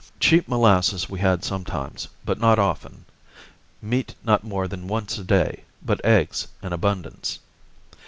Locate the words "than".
4.67-4.87